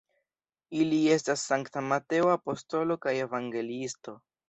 [0.85, 4.21] Ili estas Sankta Mateo apostolo kaj evangeliisto.